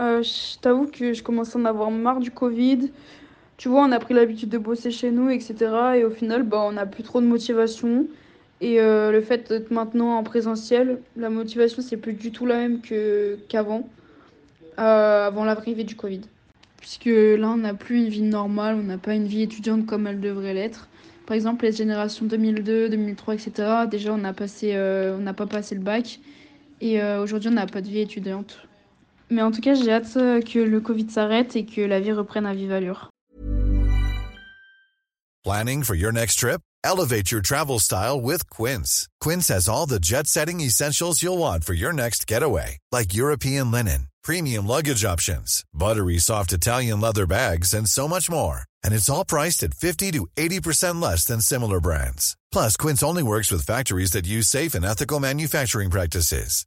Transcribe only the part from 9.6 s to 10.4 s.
maintenant en